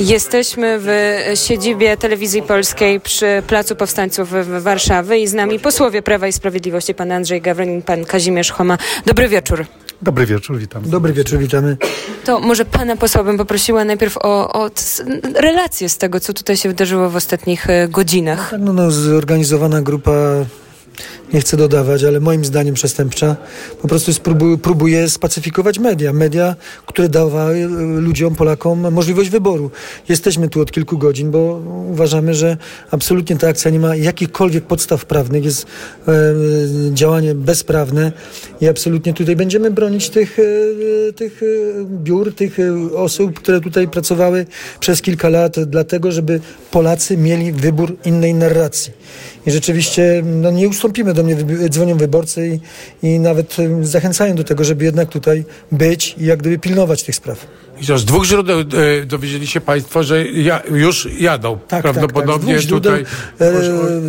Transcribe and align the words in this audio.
Jesteśmy 0.00 0.78
w 0.80 0.88
siedzibie 1.34 1.96
Telewizji 1.96 2.42
Polskiej 2.42 3.00
przy 3.00 3.42
Placu 3.46 3.76
Powstańców 3.76 4.30
w 4.30 4.62
Warszawie 4.62 5.18
i 5.18 5.26
z 5.26 5.34
nami 5.34 5.58
posłowie 5.58 6.02
Prawa 6.02 6.26
i 6.26 6.32
Sprawiedliwości, 6.32 6.94
pan 6.94 7.12
Andrzej 7.12 7.40
Gawronin, 7.40 7.82
pan 7.82 8.04
Kazimierz 8.04 8.50
Choma. 8.50 8.78
Dobry 9.06 9.28
wieczór. 9.28 9.66
Dobry 10.02 10.26
wieczór, 10.26 10.58
witam. 10.58 10.90
Dobry 10.90 11.12
wieczór, 11.12 11.38
witamy. 11.38 11.76
To 12.24 12.40
może 12.40 12.64
pana 12.64 12.96
posła 12.96 13.24
bym 13.24 13.38
poprosiła 13.38 13.84
najpierw 13.84 14.16
o, 14.16 14.52
o 14.52 14.70
relację 15.34 15.88
z 15.88 15.98
tego, 15.98 16.20
co 16.20 16.32
tutaj 16.32 16.56
się 16.56 16.68
wydarzyło 16.68 17.10
w 17.10 17.16
ostatnich 17.16 17.70
e, 17.70 17.88
godzinach. 17.88 18.54
No, 18.58 18.72
no, 18.72 18.90
zorganizowana 18.90 19.82
grupa 19.82 20.12
nie 21.32 21.40
chcę 21.40 21.56
dodawać, 21.56 22.04
ale 22.04 22.20
moim 22.20 22.44
zdaniem 22.44 22.74
przestępcza, 22.74 23.36
po 23.82 23.88
prostu 23.88 24.12
spróbuje, 24.12 24.58
próbuje 24.58 25.08
spacyfikować 25.08 25.78
media. 25.78 26.12
Media, 26.12 26.56
które 26.86 27.08
dawały 27.08 27.56
e, 27.56 27.66
ludziom, 28.00 28.34
Polakom 28.34 28.92
możliwość 28.92 29.30
wyboru. 29.30 29.70
Jesteśmy 30.08 30.48
tu 30.48 30.60
od 30.60 30.72
kilku 30.72 30.98
godzin, 30.98 31.30
bo 31.30 31.62
uważamy, 31.88 32.34
że 32.34 32.56
absolutnie 32.90 33.36
ta 33.36 33.48
akcja 33.48 33.70
nie 33.70 33.80
ma 33.80 33.96
jakichkolwiek 33.96 34.64
podstaw 34.64 35.04
prawnych, 35.04 35.44
jest 35.44 35.66
e, 36.08 36.12
działanie 36.94 37.34
bezprawne 37.34 38.12
i 38.60 38.68
absolutnie 38.68 39.14
tutaj 39.14 39.36
będziemy 39.36 39.70
bronić 39.70 40.10
tych, 40.10 40.38
e, 40.38 41.12
tych 41.12 41.42
e, 41.42 41.46
biur, 41.84 42.34
tych 42.34 42.58
osób, 42.96 43.34
które 43.40 43.60
tutaj 43.60 43.88
pracowały 43.88 44.46
przez 44.80 45.02
kilka 45.02 45.28
lat, 45.28 45.60
dlatego, 45.64 46.12
żeby 46.12 46.40
Polacy 46.70 47.16
mieli 47.16 47.52
wybór 47.52 47.96
innej 48.04 48.34
narracji. 48.34 48.92
I 49.46 49.50
rzeczywiście 49.50 50.22
no, 50.24 50.50
nie 50.50 50.68
ustąpimy 50.68 50.89
do 51.14 51.22
mnie, 51.22 51.36
dzwonią 51.68 51.96
wyborcy 51.96 52.60
i, 53.02 53.06
i 53.06 53.20
nawet 53.20 53.56
zachęcają 53.82 54.34
do 54.34 54.44
tego, 54.44 54.64
żeby 54.64 54.84
jednak 54.84 55.08
tutaj 55.08 55.44
być 55.72 56.14
i 56.18 56.24
jak 56.24 56.38
gdyby 56.38 56.58
pilnować 56.58 57.02
tych 57.02 57.16
spraw. 57.16 57.46
I 57.80 57.98
z 57.98 58.04
dwóch 58.04 58.24
źródeł 58.24 58.60
e, 58.60 58.64
dowiedzieli 59.06 59.46
się 59.46 59.60
Państwo, 59.60 60.02
że 60.02 60.28
ja, 60.28 60.62
już 60.70 61.08
jadą 61.18 61.58
tak, 61.68 61.82
prawdopodobnie 61.82 62.54
tak, 62.54 62.62
tak. 62.62 62.70
tutaj. 62.70 63.04
E, 63.40 63.52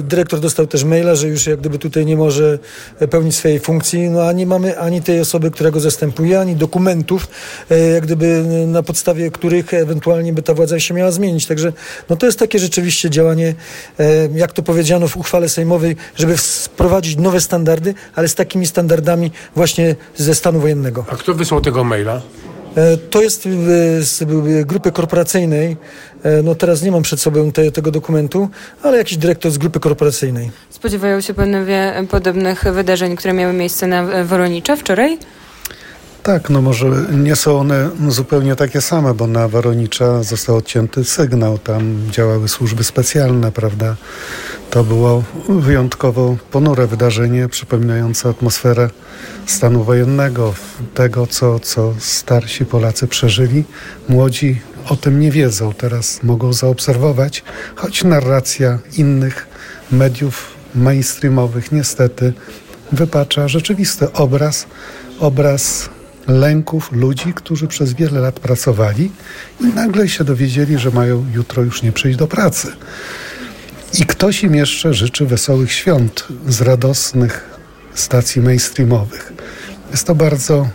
dyrektor 0.04 0.40
dostał 0.40 0.68
też 0.68 0.84
maila, 0.84 1.16
że 1.16 1.28
już 1.28 1.48
jak 1.48 1.60
gdyby 1.60 1.80
tutaj 1.80 2.06
nie 2.06 2.18
może 2.18 2.60
pełnić 3.10 3.36
swojej 3.36 3.60
funkcji, 3.60 4.10
no 4.10 4.24
a 4.24 4.32
nie 4.32 4.46
mamy 4.46 4.80
ani 4.80 5.02
tej 5.02 5.20
osoby, 5.20 5.52
która 5.52 5.72
go 5.72 5.80
zastępuje, 5.80 6.40
ani 6.40 6.56
dokumentów, 6.56 7.28
e, 7.70 7.80
jak 7.80 8.04
gdyby 8.04 8.44
na 8.68 8.84
podstawie 8.84 9.32
których 9.32 9.74
ewentualnie 9.74 10.34
by 10.34 10.42
ta 10.42 10.54
władza 10.54 10.80
się 10.80 10.94
miała 10.94 11.12
zmienić. 11.12 11.46
Także 11.46 11.74
no 12.10 12.16
to 12.16 12.26
jest 12.26 12.40
takie 12.40 12.60
rzeczywiście 12.60 13.10
działanie, 13.10 13.56
e, 14.00 14.30
jak 14.36 14.54
to 14.54 14.64
powiedziano 14.64 15.08
w 15.08 15.18
uchwale 15.18 15.50
sejmowej, 15.50 15.96
żeby 16.16 16.38
wprowadzić 16.38 17.18
nowe 17.18 17.42
standardy, 17.42 17.94
ale 18.16 18.28
z 18.28 18.36
takimi 18.36 18.68
standardami 18.68 19.32
właśnie 19.56 19.96
ze 20.18 20.36
stanu 20.36 20.60
wojennego. 20.60 21.06
A 21.10 21.16
kto 21.16 21.34
wysłał 21.34 21.62
tego 21.62 21.84
maila? 21.84 22.22
E, 22.76 22.98
to 22.98 23.22
jest 23.22 23.48
z 24.00 24.24
grupy 24.66 24.92
korporacyjnej. 24.92 25.78
E, 26.24 26.42
no 26.44 26.56
teraz 26.56 26.82
nie 26.82 26.92
mam 26.92 27.02
przed 27.02 27.20
sobą 27.20 27.52
te, 27.52 27.72
tego 27.72 27.92
dokumentu, 27.92 28.50
ale 28.84 28.98
jakiś 28.98 29.18
dyrektor 29.18 29.52
z 29.52 29.58
grupy 29.58 29.80
korporacyjnej. 29.80 30.52
Spodziewają 30.70 31.22
się 31.22 31.34
panowie 31.34 31.94
podobnych 32.10 32.64
wydarzeń, 32.64 33.16
które 33.16 33.34
miały 33.34 33.54
miejsce 33.54 33.88
na 33.88 34.26
Woronicza 34.26 34.76
wczoraj? 34.76 35.18
Tak, 36.24 36.50
no 36.50 36.62
może 36.62 36.88
nie 37.12 37.36
są 37.36 37.60
one 37.60 37.90
zupełnie 38.08 38.56
takie 38.56 38.82
same, 38.82 39.14
bo 39.14 39.28
na 39.28 39.48
Waronicza 39.48 40.24
został 40.24 40.56
odcięty 40.56 41.04
sygnał, 41.04 41.58
tam 41.58 42.12
działały 42.12 42.48
służby 42.48 42.84
specjalne, 42.84 43.52
prawda? 43.52 43.96
To 44.70 44.84
było 44.84 45.24
wyjątkowo 45.50 46.38
ponure 46.52 46.88
wydarzenie, 46.88 47.48
przypominające 47.50 48.30
atmosferę 48.30 48.90
stanu 49.46 49.84
wojennego, 49.84 50.54
tego, 50.94 51.28
co, 51.28 51.60
co 51.60 51.94
starsi 52.00 52.66
Polacy 52.66 53.08
przeżyli. 53.08 53.64
Młodzi 54.10 54.62
o 54.90 54.96
tym 54.96 55.20
nie 55.20 55.32
wiedzą, 55.32 55.74
teraz 55.74 56.24
mogą 56.24 56.54
zaobserwować, 56.54 57.44
choć 57.76 58.04
narracja 58.04 58.80
innych 58.98 59.48
mediów 59.92 60.48
mainstreamowych 60.76 61.72
niestety 61.72 62.34
wypacza 62.92 63.48
rzeczywisty 63.48 64.14
obraz, 64.14 64.66
obraz 65.20 65.90
lęków 66.28 66.92
ludzi, 66.92 67.34
którzy 67.34 67.68
przez 67.68 67.94
wiele 67.94 68.20
lat 68.20 68.40
pracowali 68.40 69.12
i 69.60 69.66
nagle 69.66 70.10
się 70.10 70.24
dowiedzieli, 70.24 70.78
że 70.78 70.92
mają 70.92 71.26
jutro 71.34 71.64
już 71.64 71.84
nie 71.84 71.92
przyjść 71.92 72.18
do 72.18 72.28
pracy. 72.28 72.72
I 74.00 74.06
ktoś 74.06 74.44
im 74.44 74.56
jeszcze 74.56 74.94
życzy 74.94 75.26
wesołych 75.26 75.72
świąt 75.72 76.28
z 76.48 76.62
radosnych 76.62 77.50
stacji 77.94 78.42
mainstreamowych. 78.42 79.34
Jest 79.92 80.08
to 80.08 80.16
bardzo 80.16 80.70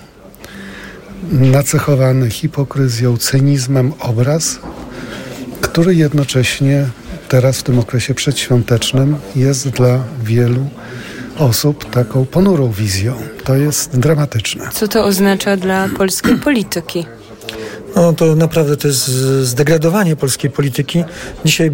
nacechowany 1.32 2.30
hipokryzją, 2.30 3.16
cynizmem 3.16 3.92
obraz, 3.98 4.58
który 5.60 5.94
jednocześnie 5.94 6.86
teraz 7.28 7.58
w 7.58 7.62
tym 7.62 7.78
okresie 7.78 8.14
przedświątecznym 8.14 9.16
jest 9.36 9.68
dla 9.68 10.04
wielu 10.22 10.70
osób 11.38 11.90
taką 11.90 12.26
ponurą 12.26 12.70
wizją. 12.70 13.14
To 13.44 13.56
jest 13.56 13.98
dramatyczne. 13.98 14.68
Co 14.72 14.88
to 14.88 15.04
oznacza 15.04 15.56
dla 15.56 15.88
polskiej 15.88 16.36
polityki? 16.36 17.06
No 17.96 18.12
to 18.12 18.34
naprawdę 18.34 18.76
to 18.76 18.88
jest 18.88 19.06
zdegradowanie 19.42 20.16
polskiej 20.16 20.50
polityki. 20.50 21.04
Dzisiaj 21.44 21.70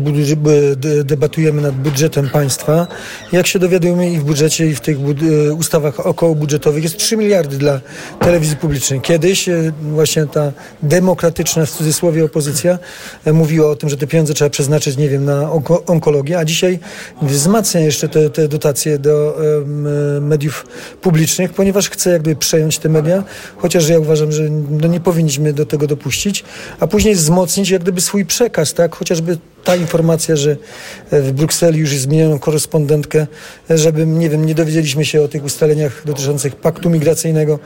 debatujemy 1.05 1.63
nad 1.63 1.75
budżetem 1.75 2.29
państwa. 2.29 2.87
Jak 3.33 3.47
się 3.47 3.59
dowiadujemy 3.59 4.11
i 4.11 4.19
w 4.19 4.25
budżecie, 4.25 4.67
i 4.67 4.75
w 4.75 4.81
tych 4.81 4.97
e, 4.97 5.53
ustawach 5.53 6.07
okołobudżetowych 6.07 6.85
jest 6.85 6.97
3 6.97 7.17
miliardy 7.17 7.59
dla 7.59 7.81
telewizji 8.21 8.57
publicznej. 8.57 9.01
Kiedyś 9.01 9.49
e, 9.49 9.73
właśnie 9.83 10.27
ta 10.27 10.53
demokratyczna, 10.83 11.67
w 11.67 11.71
cudzysłowie, 11.71 12.25
opozycja 12.25 12.79
e, 13.25 13.33
mówiła 13.33 13.71
o 13.71 13.77
tym, 13.77 13.89
że 13.89 13.97
te 13.97 14.07
pieniądze 14.07 14.35
trzeba 14.35 14.51
przeznaczyć, 14.51 14.97
nie 14.97 15.09
wiem, 15.09 15.25
na 15.25 15.51
onkologię, 15.87 16.39
a 16.39 16.45
dzisiaj 16.45 16.79
wzmacnia 17.23 17.81
jeszcze 17.81 18.09
te, 18.09 18.31
te 18.31 18.49
dotacje 18.49 18.99
do 18.99 19.37
mediów 20.21 20.67
publicznych, 21.01 21.53
ponieważ 21.53 21.91
chce 21.91 22.11
jakby 22.11 22.37
przejąć 22.37 22.79
te 22.79 22.89
media, 22.89 23.25
chociaż 23.57 23.89
ja 23.89 23.99
uważam, 23.99 24.33
że 24.33 24.43
no 24.71 24.89
nie 24.89 25.01
powinniśmy 25.01 25.53
do 25.53 25.67
tego 25.67 25.87
dopuścić 25.87 26.12
a 26.81 26.87
później 26.87 27.15
wzmocnić 27.15 27.71
jak 27.71 27.83
gdyby 27.83 28.01
swój 28.01 28.27
przekaz, 28.27 28.75
tak? 28.75 28.95
Chociażby 28.95 29.39
ta 29.65 29.77
informacja, 29.77 30.37
że 30.37 30.57
w 31.13 31.33
Brukseli 31.33 31.79
już 31.79 31.97
zmieniono 31.97 32.39
korespondentkę, 32.39 33.27
żeby, 33.71 34.07
nie 34.07 34.31
wiem, 34.31 34.47
nie 34.47 34.55
dowiedzieliśmy 34.55 35.05
się 35.05 35.23
o 35.23 35.29
tych 35.29 35.45
ustaleniach 35.45 36.03
dotyczących 36.05 36.57
paktu 36.57 36.91
migracyjnego, 36.91 37.59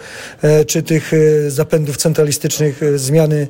e, 0.42 0.64
czy 0.64 0.82
tych 0.82 1.12
e, 1.12 1.50
zapędów 1.50 1.96
centralistycznych, 1.96 2.82
e, 2.82 2.98
zmiany 2.98 3.48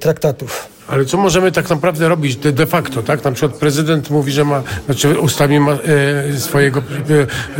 traktatów. 0.00 0.75
Ale 0.88 1.04
co 1.04 1.16
możemy 1.16 1.52
tak 1.52 1.70
naprawdę 1.70 2.08
robić 2.08 2.36
de, 2.36 2.52
de, 2.52 2.66
facto, 2.66 3.02
tak? 3.02 3.24
Na 3.24 3.32
przykład 3.32 3.58
prezydent 3.58 4.10
mówi, 4.10 4.32
że 4.32 4.44
ma, 4.44 4.62
znaczy 4.86 5.20
ustami 5.20 5.60
ma 5.60 5.72
e, 5.72 6.38
swojego 6.38 6.82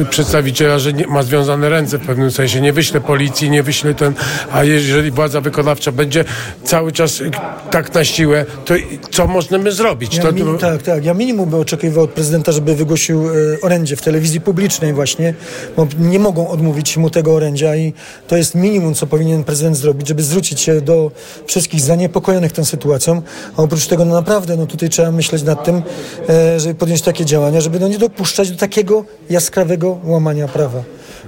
e, 0.00 0.04
przedstawiciela, 0.04 0.78
że 0.78 0.92
nie, 0.92 1.06
ma 1.06 1.22
związane 1.22 1.68
ręce 1.68 1.98
w 1.98 2.06
pewnym 2.06 2.30
sensie, 2.30 2.60
nie 2.60 2.72
wyśle 2.72 3.00
policji, 3.00 3.50
nie 3.50 3.62
wyśle 3.62 3.94
ten, 3.94 4.14
a 4.52 4.64
jeżeli 4.64 5.10
władza 5.10 5.40
wykonawcza 5.40 5.92
będzie 5.92 6.24
cały 6.64 6.92
czas 6.92 7.22
tak 7.70 7.94
na 7.94 8.04
siłę, 8.04 8.44
to 8.64 8.74
co 9.10 9.26
możemy 9.26 9.72
zrobić? 9.72 10.16
Ja 10.16 10.22
to. 10.22 10.58
Tak, 10.58 10.82
tak. 10.82 11.04
Ja 11.04 11.14
minimum 11.14 11.50
bym 11.50 11.60
oczekiwał 11.60 12.04
od 12.04 12.10
prezydenta, 12.10 12.52
żeby 12.52 12.74
wygłosił 12.74 13.28
e, 13.28 13.32
orędzie 13.62 13.96
w 13.96 14.02
telewizji 14.02 14.40
publicznej 14.40 14.92
właśnie, 14.92 15.34
bo 15.76 15.86
nie 15.98 16.18
mogą 16.18 16.48
odmówić 16.48 16.96
mu 16.96 17.10
tego 17.10 17.34
orędzia 17.34 17.76
i 17.76 17.92
to 18.28 18.36
jest 18.36 18.54
minimum, 18.54 18.94
co 18.94 19.06
powinien 19.06 19.44
prezydent 19.44 19.76
zrobić, 19.76 20.08
żeby 20.08 20.22
zwrócić 20.22 20.60
się 20.60 20.80
do 20.80 21.10
wszystkich 21.46 21.80
zaniepokojonych 21.80 22.52
tą 22.52 22.64
sytuacją, 22.64 23.15
a 23.56 23.62
oprócz 23.62 23.86
tego 23.86 24.04
no 24.04 24.14
naprawdę 24.14 24.56
no 24.56 24.66
tutaj 24.66 24.88
trzeba 24.88 25.12
myśleć 25.12 25.42
nad 25.42 25.64
tym, 25.64 25.82
e, 26.28 26.60
żeby 26.60 26.74
podjąć 26.74 27.02
takie 27.02 27.24
działania, 27.24 27.60
żeby 27.60 27.80
no 27.80 27.88
nie 27.88 27.98
dopuszczać 27.98 28.50
do 28.50 28.58
takiego 28.58 29.04
jaskrawego 29.30 29.98
łamania 30.04 30.48
prawa. 30.48 30.82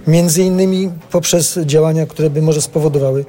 Między 0.07 0.43
innymi 0.43 0.91
poprzez 1.11 1.59
działania, 1.59 2.07
które 2.07 2.31
by 2.31 2.43
może 2.43 2.63
spowodowały, 2.63 3.25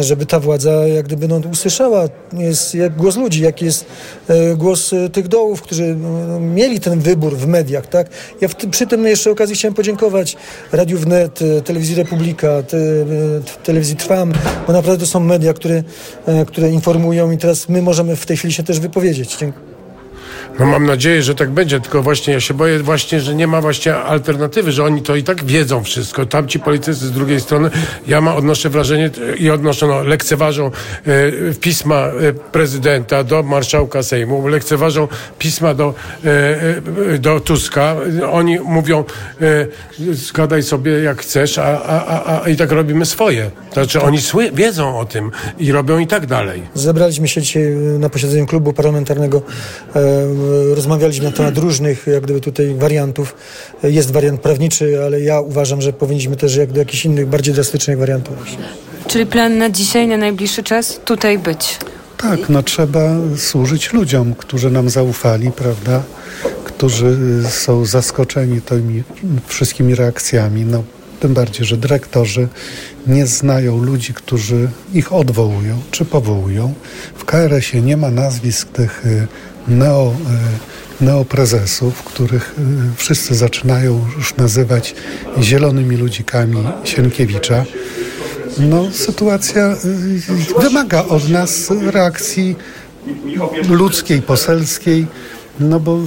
żeby 0.00 0.26
ta 0.26 0.40
władza 0.40 0.70
jak 0.70 1.06
gdyby 1.06 1.28
no, 1.28 1.40
usłyszała 1.52 2.08
jest 2.32 2.74
jak 2.74 2.96
głos 2.96 3.16
ludzi, 3.16 3.42
jaki 3.42 3.64
jest 3.64 3.86
e, 4.28 4.56
głos 4.56 4.90
tych 5.12 5.28
dołów, 5.28 5.62
którzy 5.62 5.96
no, 6.28 6.40
mieli 6.40 6.80
ten 6.80 7.00
wybór 7.00 7.36
w 7.36 7.46
mediach. 7.46 7.86
Tak? 7.86 8.06
Ja 8.40 8.48
w, 8.48 8.54
przy 8.54 8.86
tym 8.86 9.06
jeszcze 9.06 9.30
okazji 9.30 9.54
chciałem 9.54 9.74
podziękować 9.74 10.36
Radiu 10.72 10.98
Wnet, 10.98 11.40
Telewizji 11.64 11.94
Republika, 11.94 12.62
te, 12.62 12.78
Telewizji 13.64 13.96
Trwam, 13.96 14.32
bo 14.66 14.72
naprawdę 14.72 15.00
to 15.00 15.06
są 15.06 15.20
media, 15.20 15.52
które, 15.52 15.82
które 16.46 16.70
informują 16.70 17.30
i 17.30 17.38
teraz 17.38 17.68
my 17.68 17.82
możemy 17.82 18.16
w 18.16 18.26
tej 18.26 18.36
chwili 18.36 18.54
się 18.54 18.62
też 18.62 18.80
wypowiedzieć. 18.80 19.36
Dziękuję. 19.36 19.71
No 20.58 20.66
mam 20.66 20.86
nadzieję, 20.86 21.22
że 21.22 21.34
tak 21.34 21.50
będzie, 21.50 21.80
tylko 21.80 22.02
właśnie 22.02 22.34
ja 22.34 22.40
się 22.40 22.54
boję 22.54 22.78
właśnie, 22.78 23.20
że 23.20 23.34
nie 23.34 23.46
ma 23.46 23.60
właśnie 23.60 23.96
alternatywy, 23.96 24.72
że 24.72 24.84
oni 24.84 25.02
to 25.02 25.16
i 25.16 25.22
tak 25.22 25.44
wiedzą 25.44 25.84
wszystko. 25.84 26.26
Tamci 26.26 26.60
politycy 26.60 27.06
z 27.06 27.12
drugiej 27.12 27.40
strony, 27.40 27.70
ja 28.06 28.20
ma, 28.20 28.34
odnoszę 28.34 28.70
wrażenie 28.70 29.10
i 29.38 29.50
odnoszę, 29.50 29.86
no, 29.86 30.02
lekceważą 30.02 30.66
e, 30.66 31.10
pisma 31.60 31.96
e, 31.96 32.32
prezydenta 32.32 33.24
do 33.24 33.42
marszałka 33.42 34.02
Sejmu, 34.02 34.48
lekceważą 34.48 35.08
pisma 35.38 35.74
do, 35.74 35.94
e, 36.24 37.18
do 37.18 37.40
Tuska. 37.40 37.96
Oni 38.32 38.60
mówią, 38.60 39.04
zgadaj 40.12 40.62
sobie 40.62 41.02
jak 41.02 41.20
chcesz, 41.20 41.58
a, 41.58 41.82
a, 41.82 42.06
a, 42.06 42.42
a 42.42 42.48
i 42.48 42.56
tak 42.56 42.72
robimy 42.72 43.06
swoje. 43.06 43.50
Znaczy 43.72 44.02
oni 44.02 44.20
sły, 44.20 44.50
wiedzą 44.54 44.98
o 44.98 45.04
tym 45.04 45.30
i 45.58 45.72
robią 45.72 45.98
i 45.98 46.06
tak 46.06 46.26
dalej. 46.26 46.62
Zebraliśmy 46.74 47.28
się 47.28 47.42
dzisiaj 47.42 47.62
na 47.98 48.08
posiedzeniu 48.08 48.46
klubu 48.46 48.72
parlamentarnego, 48.72 49.42
rozmawialiśmy 50.74 51.24
na 51.24 51.32
temat 51.32 51.58
różnych 51.58 52.06
jak 52.06 52.22
gdyby 52.22 52.40
tutaj 52.40 52.74
wariantów. 52.74 53.34
E, 53.84 53.90
Jest 53.90 54.10
wariant 54.10 54.40
prawniczy, 54.40 55.04
ale 55.04 55.20
ja 55.20 55.40
uważam, 55.40 55.82
że 55.82 55.92
powinniśmy 55.92 56.36
też 56.36 56.56
jak 56.56 56.72
do 56.72 56.78
jakichś 56.78 57.04
innych, 57.04 57.26
bardziej 57.26 57.54
drastycznych 57.54 57.98
wariantów. 57.98 58.36
Czyli 59.06 59.26
plan 59.26 59.58
na 59.58 59.70
dzisiaj, 59.70 60.08
na 60.08 60.16
najbliższy 60.16 60.62
czas 60.62 61.00
tutaj 61.04 61.38
być. 61.38 61.78
Tak, 62.18 62.48
no 62.48 62.62
trzeba 62.62 63.00
służyć 63.36 63.92
ludziom, 63.92 64.34
którzy 64.34 64.70
nam 64.70 64.90
zaufali, 64.90 65.50
prawda? 65.50 66.02
Którzy 66.64 67.16
y, 67.46 67.50
są 67.50 67.84
zaskoczeni 67.84 68.60
tymi 68.60 69.02
wszystkimi 69.46 69.94
reakcjami. 69.94 70.64
No, 70.64 70.82
tym 71.20 71.34
bardziej, 71.34 71.66
że 71.66 71.76
dyrektorzy 71.76 72.48
nie 73.06 73.26
znają 73.26 73.82
ludzi, 73.82 74.14
którzy 74.14 74.68
ich 74.94 75.12
odwołują 75.12 75.78
czy 75.90 76.04
powołują. 76.04 76.74
W 77.16 77.24
KRS-ie 77.24 77.82
nie 77.82 77.96
ma 77.96 78.10
nazwisk 78.10 78.68
tych 78.68 79.06
neo, 79.68 80.14
y, 81.00 81.04
neoprezesów, 81.04 82.02
których 82.02 82.54
y, 82.58 82.96
wszyscy 82.96 83.34
zaczynają 83.34 84.06
już 84.16 84.36
nazywać 84.36 84.94
zielonymi 85.40 85.96
ludzikami 85.96 86.64
Sienkiewicza. 86.84 87.64
No, 88.58 88.90
sytuacja 88.92 89.72
y, 89.72 90.60
wymaga 90.60 91.04
od 91.04 91.28
nas 91.28 91.70
reakcji 91.90 92.56
ludzkiej, 93.68 94.22
poselskiej, 94.22 95.06
no 95.60 95.80
bo 95.80 95.98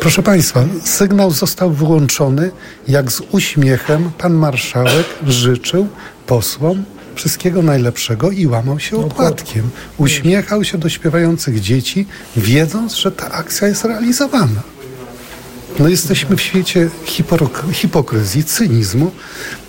proszę 0.00 0.22
Państwa, 0.22 0.64
sygnał 0.84 1.30
został 1.30 1.70
wyłączony, 1.70 2.50
jak 2.88 3.12
z 3.12 3.22
uśmiechem 3.32 4.10
pan 4.18 4.34
marszałek 4.34 5.06
życzył 5.26 5.88
posłom 6.26 6.84
wszystkiego 7.18 7.62
najlepszego 7.62 8.30
i 8.30 8.46
łamał 8.46 8.78
się 8.78 8.96
opłatkiem. 8.96 9.70
Uśmiechał 9.98 10.64
się 10.64 10.78
do 10.78 10.88
śpiewających 10.88 11.60
dzieci, 11.60 12.06
wiedząc, 12.36 12.94
że 12.94 13.12
ta 13.12 13.30
akcja 13.30 13.68
jest 13.68 13.84
realizowana. 13.84 14.62
No 15.78 15.88
jesteśmy 15.88 16.36
w 16.36 16.40
świecie 16.40 16.90
hipok- 17.06 17.72
hipokryzji, 17.72 18.44
cynizmu. 18.44 19.10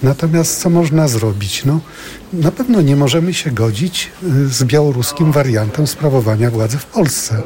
Natomiast 0.03 0.61
co 0.61 0.69
można 0.69 1.07
zrobić? 1.07 1.65
No, 1.65 1.79
na 2.33 2.51
pewno 2.51 2.81
nie 2.81 2.95
możemy 2.95 3.33
się 3.33 3.51
godzić 3.51 4.11
y, 4.23 4.47
z 4.47 4.63
białoruskim 4.63 5.31
wariantem 5.31 5.87
sprawowania 5.87 6.51
władzy 6.51 6.77
w 6.77 6.85
Polsce. 6.85 7.41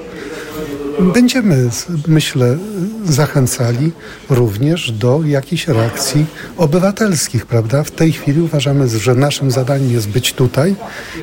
Będziemy, 0.99 1.69
myślę, 2.07 2.57
zachęcali 3.05 3.91
również 4.29 4.91
do 4.91 5.21
jakichś 5.25 5.67
reakcji 5.67 6.25
obywatelskich, 6.57 7.45
prawda? 7.45 7.83
W 7.83 7.91
tej 7.91 8.11
chwili 8.11 8.41
uważamy, 8.41 8.89
że 8.89 9.15
naszym 9.15 9.51
zadaniem 9.51 9.91
jest 9.91 10.09
być 10.09 10.33
tutaj 10.33 10.75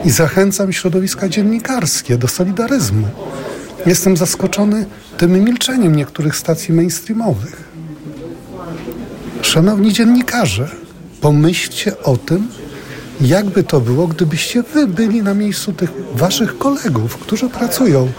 i 0.05 0.11
zachęcam 0.11 0.73
środowiska 0.73 1.29
dziennikarskie 1.29 2.19
do 2.19 2.29
solidaryzmu. 2.29 3.09
Jestem 3.87 4.17
zaskoczony 4.17 4.87
tym 5.17 5.45
milczeniem 5.45 5.97
niektórych 5.97 6.37
stacji 6.37 6.75
mainstreamowych. 6.75 7.69
Szanowni 9.43 9.93
dziennikarze, 9.93 10.69
pomyślcie 11.21 12.03
o 12.03 12.17
tym, 12.17 12.49
jakby 13.21 13.63
to 13.63 13.81
było, 13.81 14.07
gdybyście 14.07 14.63
wy 14.63 14.87
byli 14.87 15.23
na 15.23 15.35
miejscu 15.35 15.73
tych 15.73 15.91
waszych 16.15 16.59
kolegów, 16.59 17.17
którzy 17.17 17.49
pracują 17.49 18.13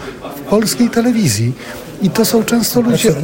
polskiej 0.52 0.90
telewizji. 0.90 1.52
I 2.02 2.10
to 2.10 2.24
są 2.24 2.44
często 2.44 2.80
ludzie 2.80 3.14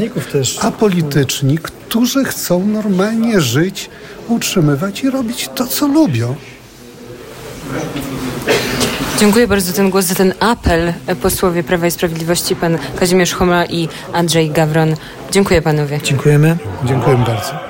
apolityczni, 0.60 1.58
którzy 1.58 2.24
chcą 2.24 2.66
normalnie 2.66 3.40
żyć, 3.40 3.90
utrzymywać 4.28 5.04
i 5.04 5.10
robić 5.10 5.50
to, 5.54 5.66
co 5.66 5.86
lubią. 5.86 6.34
Dziękuję 9.18 9.46
bardzo 9.46 9.66
za 9.66 9.76
ten 9.76 9.90
głos, 9.90 10.04
za 10.04 10.14
ten 10.14 10.34
apel 10.40 10.92
e, 11.06 11.16
posłowie 11.16 11.62
Prawa 11.62 11.86
i 11.86 11.90
Sprawiedliwości, 11.90 12.56
pan 12.56 12.78
Kazimierz 12.98 13.32
Choma 13.32 13.64
i 13.66 13.88
Andrzej 14.12 14.50
Gawron. 14.50 14.94
Dziękuję 15.30 15.62
panowie. 15.62 16.00
Dziękujemy. 16.02 16.56
Dziękuję 16.84 17.16
bardzo. 17.16 17.58